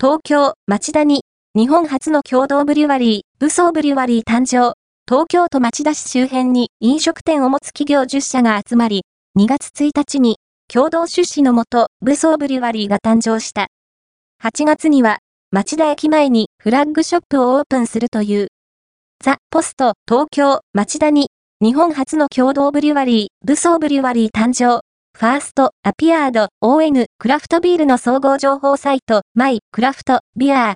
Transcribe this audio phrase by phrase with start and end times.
[0.00, 1.22] 東京、町田に、
[1.56, 4.74] 日本初の共同ブリュワリー、武装ブリュワリー誕生。
[5.08, 9.02] 東京都町田市周辺に飲食店を持つ企業10社が集まり、
[9.36, 10.36] 2月1日に、
[10.72, 13.66] 共同出資のもと、武装ブリュワリーが誕生した。
[14.40, 15.18] 8月には、
[15.50, 18.50] 町田駅前にフラッグショップをオープンするという。
[19.20, 21.26] ザ・ポスト、東京、町田に、
[21.60, 24.78] 日本初の共同ブリュワリー、武装ブリュワリー誕生。
[25.18, 30.66] ファースト、アピアード、ON、クラフトビールの総合情報サイト、マイ、クラフト、ビアー、